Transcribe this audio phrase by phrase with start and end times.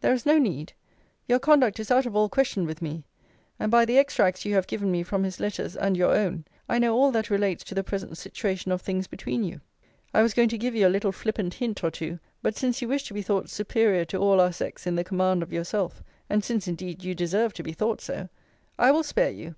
[0.00, 0.72] There is no need.
[1.28, 3.04] Your conduct is out of all question with me:
[3.56, 6.80] and by the extracts you have given me from his letters and your own, I
[6.80, 9.60] know all that relates to the present situation of things between you.
[10.12, 12.18] I was going to give you a little flippant hint or two.
[12.42, 15.40] But since you wish to be thought superior to all our sex in the command
[15.44, 18.28] of yourself; and since indeed you deserve to be thought so;
[18.80, 19.54] I will spare you.